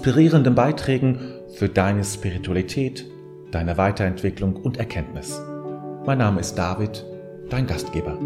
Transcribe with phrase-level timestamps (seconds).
[0.00, 3.04] inspirierenden Beiträgen für deine Spiritualität,
[3.50, 5.38] deine Weiterentwicklung und Erkenntnis.
[6.06, 7.04] Mein Name ist David,
[7.50, 8.18] dein Gastgeber.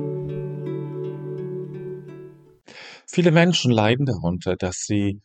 [3.08, 5.20] Viele Menschen leiden darunter, dass sie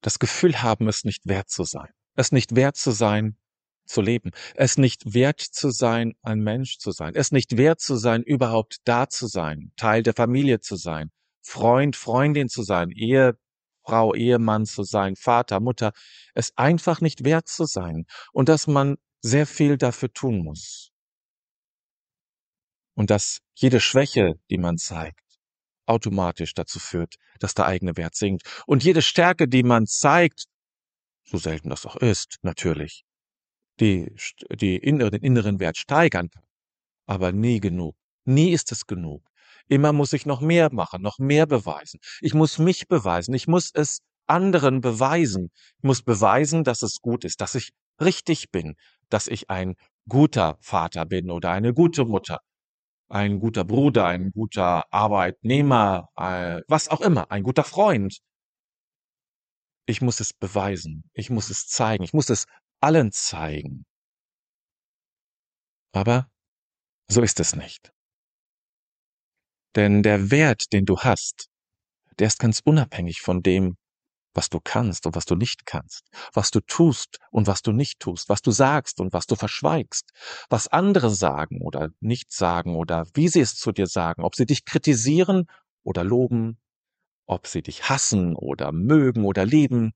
[0.00, 1.90] das Gefühl haben, es nicht wert zu sein.
[2.16, 3.36] Es nicht wert zu sein,
[3.86, 4.32] zu leben.
[4.56, 7.12] Es nicht wert zu sein, ein Mensch zu sein.
[7.14, 11.94] Es nicht wert zu sein, überhaupt da zu sein, Teil der Familie zu sein, Freund,
[11.94, 13.36] Freundin zu sein, Ehe,
[13.84, 15.92] Frau, Ehemann zu sein, Vater, Mutter,
[16.34, 20.90] es einfach nicht wert zu sein und dass man sehr viel dafür tun muss.
[22.94, 25.20] Und dass jede Schwäche, die man zeigt,
[25.86, 28.42] automatisch dazu führt, dass der eigene Wert sinkt.
[28.66, 30.44] Und jede Stärke, die man zeigt,
[31.24, 33.04] so selten das auch ist, natürlich,
[33.80, 34.14] die,
[34.54, 36.44] die innere, den inneren Wert steigern kann.
[37.06, 37.96] Aber nie genug.
[38.24, 39.26] Nie ist es genug.
[39.68, 42.00] Immer muss ich noch mehr machen, noch mehr beweisen.
[42.20, 43.34] Ich muss mich beweisen.
[43.34, 45.50] Ich muss es anderen beweisen.
[45.78, 48.74] Ich muss beweisen, dass es gut ist, dass ich richtig bin,
[49.08, 49.74] dass ich ein
[50.08, 52.38] guter Vater bin oder eine gute Mutter,
[53.08, 58.18] ein guter Bruder, ein guter Arbeitnehmer, äh, was auch immer, ein guter Freund.
[59.86, 61.10] Ich muss es beweisen.
[61.12, 62.04] Ich muss es zeigen.
[62.04, 62.46] Ich muss es
[62.80, 63.84] allen zeigen.
[65.92, 66.30] Aber
[67.08, 67.92] so ist es nicht.
[69.74, 71.48] Denn der Wert, den du hast,
[72.18, 73.76] der ist ganz unabhängig von dem,
[74.34, 78.00] was du kannst und was du nicht kannst, was du tust und was du nicht
[78.00, 80.10] tust, was du sagst und was du verschweigst,
[80.48, 84.46] was andere sagen oder nicht sagen oder wie sie es zu dir sagen, ob sie
[84.46, 85.46] dich kritisieren
[85.82, 86.58] oder loben,
[87.26, 89.92] ob sie dich hassen oder mögen oder lieben,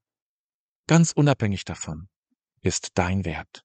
[0.86, 2.08] ganz unabhängig davon
[2.60, 3.62] ist dein Wert.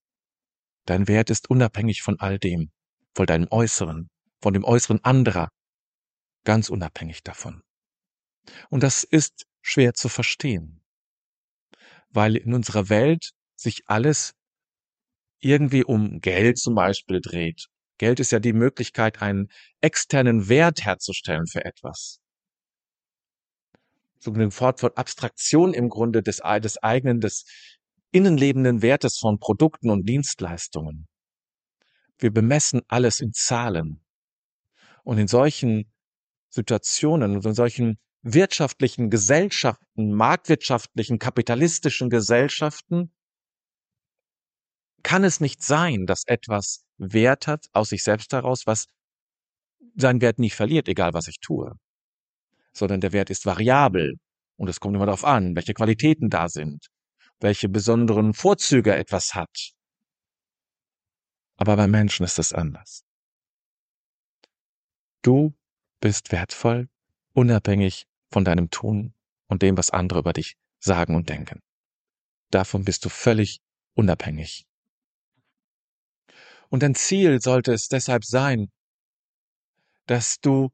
[0.85, 2.71] Dein Wert ist unabhängig von all dem,
[3.15, 4.09] von deinem Äußeren,
[4.41, 5.49] von dem Äußeren anderer,
[6.43, 7.63] ganz unabhängig davon.
[8.69, 10.81] Und das ist schwer zu verstehen,
[12.09, 14.33] weil in unserer Welt sich alles
[15.39, 17.67] irgendwie um Geld zum Beispiel dreht.
[17.97, 22.19] Geld ist ja die Möglichkeit, einen externen Wert herzustellen für etwas.
[24.19, 27.45] So eine Fort von Abstraktion im Grunde des, des eigenen, des
[28.11, 31.07] innenlebenden Wertes von Produkten und Dienstleistungen.
[32.17, 34.03] Wir bemessen alles in Zahlen.
[35.03, 35.91] Und in solchen
[36.51, 43.11] Situationen und in solchen wirtschaftlichen Gesellschaften, marktwirtschaftlichen, kapitalistischen Gesellschaften
[45.01, 48.85] kann es nicht sein, dass etwas Wert hat aus sich selbst heraus, was
[49.95, 51.73] seinen Wert nicht verliert, egal was ich tue,
[52.73, 54.17] sondern der Wert ist variabel
[54.57, 56.87] und es kommt immer darauf an, welche Qualitäten da sind,
[57.39, 59.71] welche besonderen Vorzüge etwas hat.
[61.57, 63.03] Aber bei Menschen ist es anders.
[65.23, 65.53] Du
[66.01, 66.89] bist wertvoll,
[67.33, 69.13] unabhängig von deinem Tun
[69.47, 71.61] und dem, was andere über dich sagen und denken.
[72.49, 73.61] Davon bist du völlig
[73.93, 74.65] unabhängig.
[76.69, 78.69] Und dein Ziel sollte es deshalb sein,
[80.07, 80.69] dass du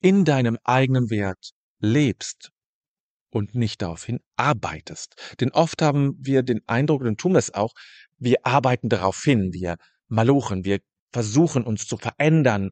[0.00, 2.50] in deinem eigenen Wert lebst
[3.30, 5.16] und nicht daraufhin arbeitest.
[5.40, 7.72] Denn oft haben wir den Eindruck, und tun das auch,
[8.18, 9.76] wir arbeiten darauf hin, wir
[10.08, 10.80] malochen, wir
[11.12, 12.70] versuchen uns zu verändern,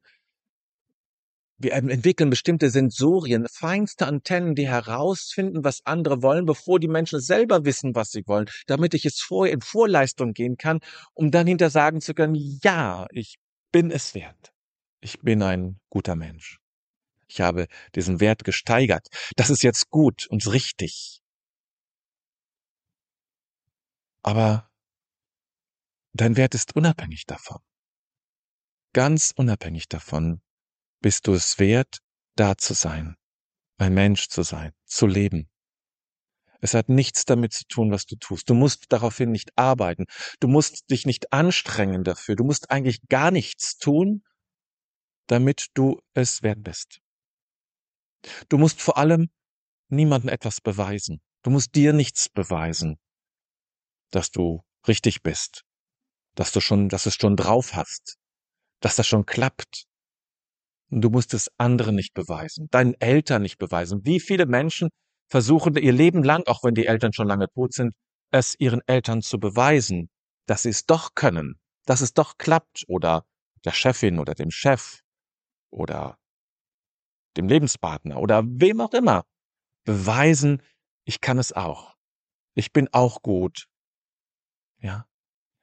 [1.60, 7.66] wir entwickeln bestimmte Sensorien, feinste Antennen, die herausfinden, was andere wollen, bevor die Menschen selber
[7.66, 10.80] wissen, was sie wollen, damit ich es vorher in Vorleistung gehen kann,
[11.12, 13.36] um dann hinter sagen zu können, ja, ich
[13.72, 14.52] bin es wert.
[15.00, 16.58] Ich bin ein guter Mensch.
[17.28, 19.08] Ich habe diesen Wert gesteigert.
[19.36, 21.20] Das ist jetzt gut und richtig.
[24.22, 24.70] Aber
[26.14, 27.60] dein Wert ist unabhängig davon.
[28.92, 30.40] Ganz unabhängig davon,
[31.00, 31.98] bist du es wert,
[32.36, 33.16] da zu sein,
[33.78, 35.50] ein Mensch zu sein, zu leben.
[36.60, 38.48] Es hat nichts damit zu tun, was du tust.
[38.50, 40.04] Du musst daraufhin nicht arbeiten.
[40.40, 42.36] Du musst dich nicht anstrengen dafür.
[42.36, 44.22] Du musst eigentlich gar nichts tun,
[45.26, 47.00] damit du es wert bist.
[48.50, 49.30] Du musst vor allem
[49.88, 51.22] niemandem etwas beweisen.
[51.42, 52.98] Du musst dir nichts beweisen,
[54.10, 55.64] dass du richtig bist,
[56.34, 58.18] dass du schon, dass es schon drauf hast,
[58.80, 59.86] dass das schon klappt,
[60.90, 64.04] Du musst es anderen nicht beweisen, deinen Eltern nicht beweisen.
[64.04, 64.88] Wie viele Menschen
[65.28, 67.94] versuchen ihr Leben lang, auch wenn die Eltern schon lange tot sind,
[68.32, 70.10] es ihren Eltern zu beweisen,
[70.46, 73.24] dass sie es doch können, dass es doch klappt oder
[73.64, 75.00] der Chefin oder dem Chef
[75.70, 76.18] oder
[77.36, 79.24] dem Lebenspartner oder wem auch immer.
[79.84, 80.60] Beweisen,
[81.04, 81.94] ich kann es auch.
[82.54, 83.68] Ich bin auch gut.
[84.78, 85.06] Ja.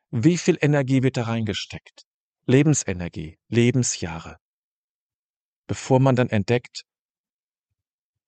[0.09, 2.03] Wie viel Energie wird da reingesteckt?
[2.45, 4.38] Lebensenergie, Lebensjahre
[5.68, 6.84] bevor man dann entdeckt,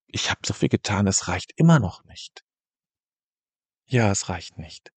[0.07, 2.43] ich habe so viel getan, es reicht immer noch nicht.
[3.85, 4.91] Ja, es reicht nicht,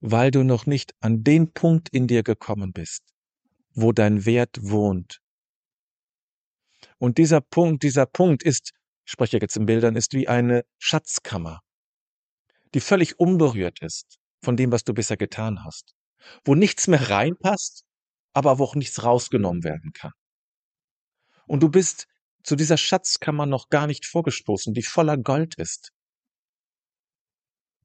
[0.00, 3.02] weil du noch nicht an den Punkt in dir gekommen bist,
[3.74, 5.20] wo dein Wert wohnt.
[6.98, 8.72] Und dieser Punkt, dieser Punkt ist,
[9.04, 11.60] ich spreche jetzt in Bildern, ist wie eine Schatzkammer,
[12.74, 15.94] die völlig unberührt ist von dem, was du bisher getan hast,
[16.44, 17.84] wo nichts mehr reinpasst,
[18.32, 20.12] aber wo auch nichts rausgenommen werden kann.
[21.46, 22.06] Und du bist
[22.42, 25.92] zu dieser Schatzkammer noch gar nicht vorgestoßen, die voller Gold ist.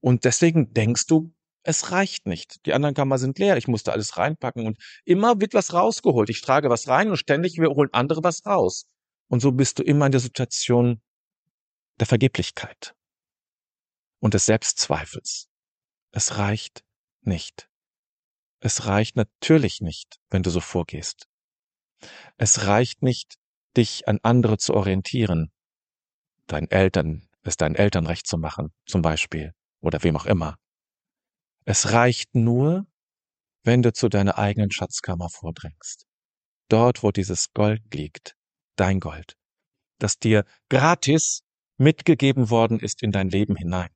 [0.00, 1.32] Und deswegen denkst du,
[1.62, 2.64] es reicht nicht.
[2.66, 3.56] Die anderen Kammer sind leer.
[3.56, 6.30] Ich musste alles reinpacken und immer wird was rausgeholt.
[6.30, 8.86] Ich trage was rein und ständig holen andere was raus.
[9.28, 11.02] Und so bist du immer in der Situation
[12.00, 12.94] der Vergeblichkeit
[14.20, 15.48] und des Selbstzweifels.
[16.12, 16.84] Es reicht
[17.20, 17.68] nicht.
[18.60, 21.28] Es reicht natürlich nicht, wenn du so vorgehst.
[22.36, 23.36] Es reicht nicht,
[23.76, 25.52] dich an andere zu orientieren,
[26.46, 30.56] deinen Eltern, es deinen Eltern recht zu machen, zum Beispiel, oder wem auch immer.
[31.64, 32.86] Es reicht nur,
[33.62, 36.06] wenn du zu deiner eigenen Schatzkammer vordringst.
[36.68, 38.36] Dort, wo dieses Gold liegt,
[38.76, 39.36] dein Gold,
[39.98, 41.42] das dir gratis
[41.76, 43.90] mitgegeben worden ist in dein Leben hinein.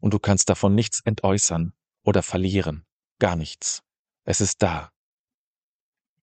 [0.00, 1.72] Und du kannst davon nichts entäußern
[2.02, 2.84] oder verlieren.
[3.18, 3.82] Gar nichts.
[4.24, 4.90] Es ist da.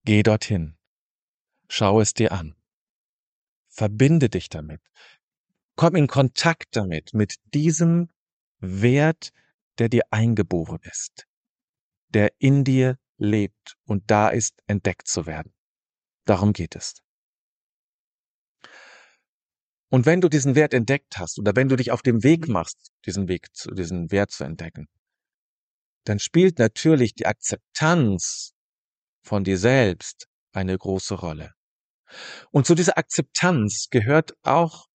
[0.03, 0.77] Geh dorthin.
[1.67, 2.55] Schau es dir an.
[3.71, 4.81] Verbinde dich damit.
[5.75, 8.09] Komm in Kontakt damit, mit diesem
[8.59, 9.31] Wert,
[9.79, 11.25] der dir eingeboren ist,
[12.09, 15.53] der in dir lebt und da ist, entdeckt zu werden.
[16.25, 17.01] Darum geht es.
[19.89, 22.91] Und wenn du diesen Wert entdeckt hast oder wenn du dich auf dem Weg machst,
[23.06, 24.88] diesen Weg zu, diesen Wert zu entdecken,
[26.06, 28.53] dann spielt natürlich die Akzeptanz
[29.23, 31.53] von dir selbst eine große Rolle.
[32.51, 34.87] Und zu dieser Akzeptanz gehört auch,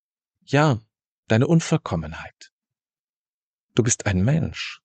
[0.45, 0.81] ja,
[1.29, 2.53] deine Unvollkommenheit.
[3.75, 4.81] Du bist ein Mensch.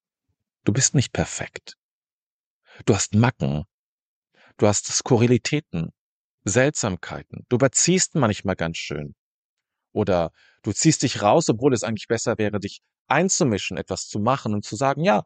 [0.64, 1.78] Du bist nicht perfekt.
[2.86, 3.66] Du hast Macken.
[4.58, 5.92] Du hast Skurrilitäten,
[6.44, 7.46] Seltsamkeiten.
[7.50, 9.16] Du überziehst manchmal ganz schön.
[9.92, 10.32] Oder
[10.64, 14.64] du ziehst dich raus, obwohl es eigentlich besser wäre, dich einzumischen, etwas zu machen und
[14.64, 15.26] zu sagen, ja,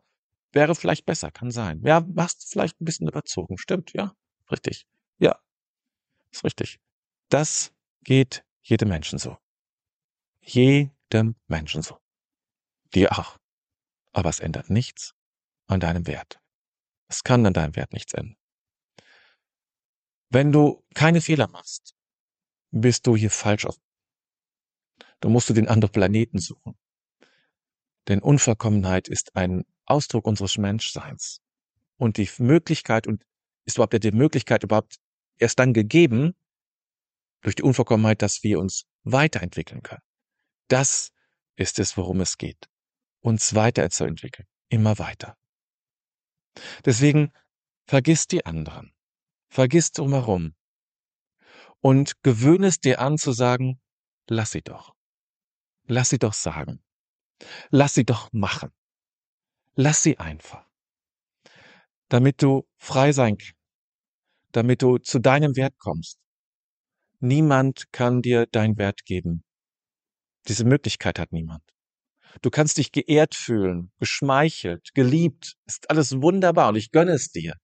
[0.51, 1.81] wäre vielleicht besser, kann sein.
[1.83, 3.57] Ja, hast vielleicht ein bisschen überzogen.
[3.57, 4.13] Stimmt, ja,
[4.49, 4.87] richtig.
[5.19, 5.39] Ja,
[6.31, 6.79] ist richtig.
[7.35, 7.73] Das
[8.05, 9.37] geht jedem Menschen so.
[10.39, 11.99] Jedem Menschen so.
[12.93, 13.37] Dir auch.
[14.13, 15.13] Aber es ändert nichts
[15.67, 16.39] an deinem Wert.
[17.09, 18.37] Es kann an deinem Wert nichts ändern.
[20.29, 21.93] Wenn du keine Fehler machst,
[22.71, 23.77] bist du hier falsch auf.
[25.19, 26.77] Du musst du den anderen Planeten suchen.
[28.07, 31.41] Denn Unvollkommenheit ist ein Ausdruck unseres Menschseins.
[31.97, 33.25] Und die Möglichkeit und
[33.65, 35.01] ist überhaupt die Möglichkeit überhaupt
[35.38, 36.33] erst dann gegeben,
[37.45, 40.01] durch die Unvollkommenheit, dass wir uns weiterentwickeln können.
[40.68, 41.12] Das
[41.56, 42.68] ist es, worum es geht.
[43.19, 44.47] Uns weiterzuentwickeln.
[44.69, 45.38] Immer weiter.
[46.86, 47.31] Deswegen
[47.86, 48.95] vergiss die anderen.
[49.47, 50.56] Vergiss drumherum.
[51.81, 53.80] Und gewöhne es dir an zu sagen,
[54.27, 54.95] lass sie doch.
[55.83, 56.83] Lass sie doch sagen.
[57.69, 58.71] Lass sie doch machen.
[59.75, 60.68] Lass sie einfach.
[62.09, 63.53] Damit du frei sein kannst.
[64.51, 66.18] Damit du zu deinem Wert kommst
[67.25, 69.44] Niemand kann dir dein Wert geben.
[70.48, 71.63] Diese Möglichkeit hat niemand.
[72.44, 75.57] Du kannst dich geehrt fühlen, geschmeichelt, geliebt.
[75.66, 77.55] Ist alles wunderbar und ich gönne es dir.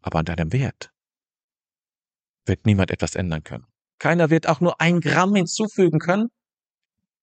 [0.00, 0.90] Aber an deinem Wert
[2.46, 3.66] wird niemand etwas ändern können.
[3.98, 6.30] Keiner wird auch nur ein Gramm hinzufügen können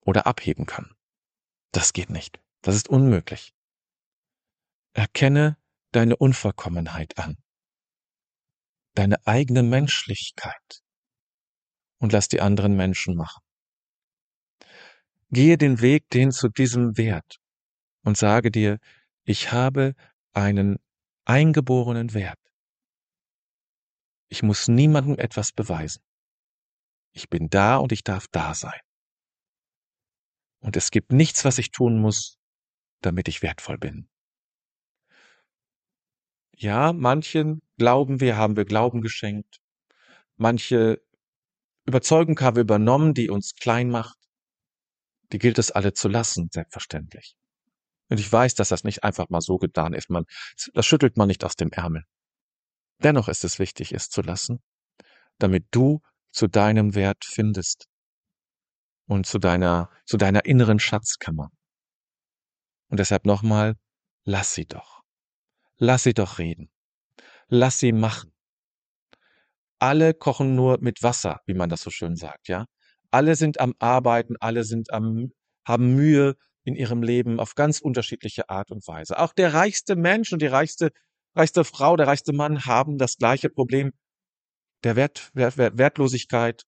[0.02, 0.94] oder abheben können.
[1.72, 2.40] Das geht nicht.
[2.62, 3.56] Das ist unmöglich.
[4.94, 5.58] Erkenne
[5.94, 7.38] deine Unvollkommenheit an.
[8.94, 10.84] Deine eigene Menschlichkeit
[12.02, 13.42] und lass die anderen Menschen machen.
[15.30, 17.38] Gehe den Weg den zu diesem Wert
[18.04, 18.80] und sage dir,
[19.24, 19.94] ich habe
[20.34, 20.78] einen
[21.26, 22.40] eingeborenen Wert.
[24.28, 26.02] Ich muss niemandem etwas beweisen.
[27.12, 28.80] Ich bin da und ich darf da sein.
[30.60, 32.38] Und es gibt nichts, was ich tun muss,
[33.02, 34.10] damit ich wertvoll bin.
[36.56, 39.60] Ja, manchen glauben wir, haben wir Glauben geschenkt.
[40.36, 41.02] Manche
[41.92, 44.18] Überzeugung haben wir übernommen, die uns klein macht.
[45.34, 47.36] Die gilt es alle zu lassen, selbstverständlich.
[48.10, 50.10] Und ich weiß, dass das nicht einfach mal so getan ist.
[50.10, 50.26] Man,
[50.74, 52.04] das schüttelt man nicht aus dem Ärmel.
[53.00, 54.62] Dennoch ist es wichtig, es zu lassen,
[55.38, 57.88] damit du zu deinem Wert findest
[59.08, 61.50] und zu deiner, zu deiner inneren Schatzkammer.
[62.88, 63.76] Und deshalb nochmal,
[64.24, 65.02] lass sie doch.
[65.78, 66.70] Lass sie doch reden.
[67.48, 68.32] Lass sie machen
[69.82, 72.66] alle kochen nur mit Wasser, wie man das so schön sagt, ja.
[73.10, 75.32] Alle sind am Arbeiten, alle sind am,
[75.66, 79.18] haben Mühe, in ihrem Leben auf ganz unterschiedliche Art und Weise.
[79.18, 80.92] Auch der reichste Mensch und die reichste,
[81.36, 83.92] reichste Frau, der reichste Mann haben das gleiche Problem
[84.84, 86.64] der Wert, Wert, Wert, Wertlosigkeit,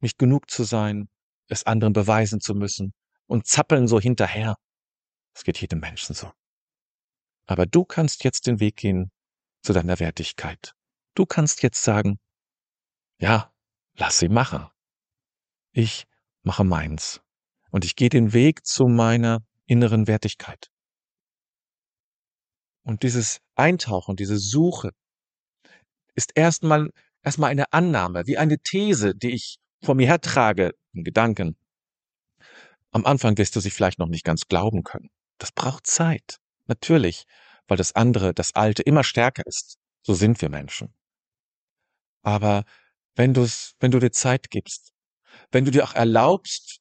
[0.00, 1.08] nicht genug zu sein,
[1.48, 2.92] es anderen beweisen zu müssen
[3.26, 4.56] und zappeln so hinterher.
[5.34, 6.30] Das geht jedem Menschen so.
[7.46, 9.10] Aber du kannst jetzt den Weg gehen
[9.62, 10.74] zu deiner Wertigkeit.
[11.14, 12.18] Du kannst jetzt sagen,
[13.22, 13.54] ja,
[13.94, 14.66] lass sie machen.
[15.70, 16.06] Ich
[16.42, 17.22] mache meins.
[17.70, 20.70] Und ich gehe den Weg zu meiner inneren Wertigkeit.
[22.82, 24.90] Und dieses Eintauchen, diese Suche
[26.16, 26.90] ist erstmal,
[27.22, 31.56] erstmal eine Annahme, wie eine These, die ich vor mir hertrage, in Gedanken.
[32.90, 35.10] Am Anfang wirst du sie vielleicht noch nicht ganz glauben können.
[35.38, 36.38] Das braucht Zeit.
[36.66, 37.24] Natürlich,
[37.68, 39.78] weil das andere, das Alte immer stärker ist.
[40.02, 40.92] So sind wir Menschen.
[42.22, 42.64] Aber
[43.14, 44.92] wenn du es, wenn du dir Zeit gibst,
[45.50, 46.80] wenn du dir auch erlaubst,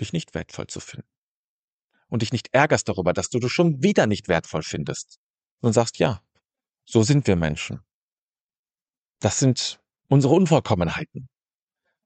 [0.00, 1.08] dich nicht wertvoll zu finden
[2.08, 5.18] und dich nicht ärgerst darüber, dass du dich schon wieder nicht wertvoll findest
[5.60, 6.22] und sagst, ja,
[6.84, 7.80] so sind wir Menschen.
[9.20, 11.28] Das sind unsere Unvollkommenheiten.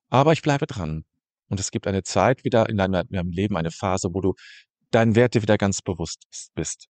[0.09, 1.05] Aber ich bleibe dran.
[1.49, 4.35] Und es gibt eine Zeit wieder in deinem, in deinem Leben, eine Phase, wo du
[4.91, 6.89] deinen Werte wieder ganz bewusst bist.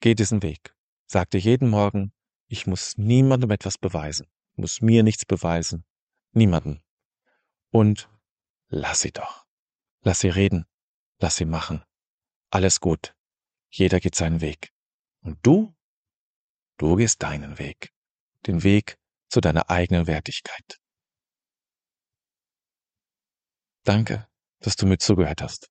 [0.00, 0.74] Geh diesen Weg.
[1.06, 2.12] Sag dir jeden Morgen,
[2.46, 4.26] ich muss niemandem etwas beweisen,
[4.58, 5.84] muss mir nichts beweisen,
[6.32, 6.82] niemanden.
[7.70, 8.10] Und
[8.68, 9.46] lass sie doch.
[10.02, 10.66] Lass sie reden,
[11.18, 11.84] lass sie machen.
[12.50, 13.14] Alles gut.
[13.70, 14.72] Jeder geht seinen Weg.
[15.20, 15.74] Und du?
[16.78, 17.92] Du gehst deinen Weg.
[18.46, 18.98] Den Weg
[19.28, 20.80] zu deiner eigenen Wertigkeit.
[23.84, 24.28] Danke,
[24.60, 25.70] dass du mir zugehört hast.